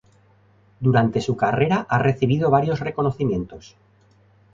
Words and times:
Durante 0.79 1.21
su 1.21 1.37
carrera 1.37 1.85
ha 1.87 1.99
recibido 1.99 2.49
varios 2.49 2.79
reconocimientos. 2.79 3.75